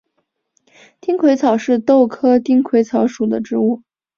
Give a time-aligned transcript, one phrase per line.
[0.99, 3.83] 丁癸草是豆科丁癸草属的植物。